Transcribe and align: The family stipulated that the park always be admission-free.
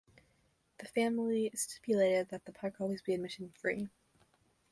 The 0.79 0.87
family 0.87 1.51
stipulated 1.53 2.29
that 2.29 2.45
the 2.45 2.51
park 2.51 2.81
always 2.81 3.03
be 3.03 3.13
admission-free. 3.13 3.87